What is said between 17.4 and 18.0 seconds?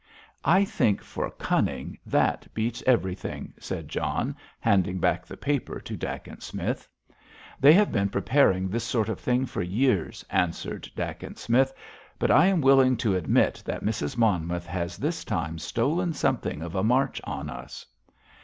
us.